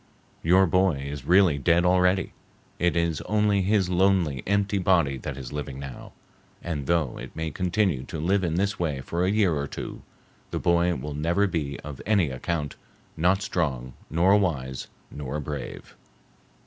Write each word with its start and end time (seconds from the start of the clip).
Your 0.41 0.65
boy 0.65 0.95
is 1.05 1.25
really 1.25 1.59
dead 1.59 1.85
already; 1.85 2.33
it 2.79 2.97
is 2.97 3.21
only 3.27 3.61
his 3.61 3.87
lonely, 3.87 4.41
empty 4.47 4.79
body 4.79 5.17
that 5.19 5.37
is 5.37 5.53
living 5.53 5.77
now, 5.79 6.13
and 6.63 6.87
though 6.87 7.19
it 7.19 7.35
may 7.35 7.51
continue 7.51 8.01
to 8.05 8.19
live 8.19 8.43
in 8.43 8.55
this 8.55 8.79
way 8.79 9.01
for 9.01 9.23
a 9.23 9.29
year 9.29 9.53
or 9.53 9.67
two, 9.67 10.01
the 10.49 10.57
boy 10.57 10.95
will 10.95 11.13
never 11.13 11.45
be 11.45 11.79
of 11.81 12.01
any 12.07 12.31
account, 12.31 12.77
not 13.15 13.43
strong, 13.43 13.93
nor 14.09 14.35
wise, 14.37 14.87
nor 15.11 15.39
brave." 15.39 15.95